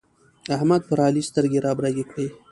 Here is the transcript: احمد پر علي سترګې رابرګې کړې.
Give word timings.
احمد 0.55 0.81
پر 0.89 0.99
علي 1.07 1.21
سترګې 1.29 1.59
رابرګې 1.65 2.05
کړې. 2.11 2.27